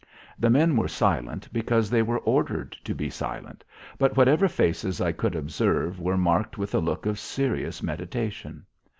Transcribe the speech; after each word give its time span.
The 0.39 0.49
men 0.49 0.77
were 0.77 0.87
silent 0.87 1.47
because 1.53 1.91
they 1.91 2.01
were 2.01 2.17
ordered 2.21 2.71
to 2.85 2.95
be 2.95 3.07
silent, 3.11 3.63
but 3.99 4.17
whatever 4.17 4.47
faces 4.47 4.99
I 4.99 5.11
could 5.11 5.35
observe 5.35 5.99
were 5.99 6.17
marked 6.17 6.57
with 6.57 6.73
a 6.73 6.79
look 6.79 7.05
of 7.05 7.19
serious 7.19 7.83
meditation. 7.83 8.65